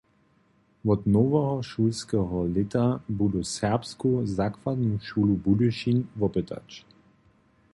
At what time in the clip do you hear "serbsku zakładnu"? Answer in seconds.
3.43-4.99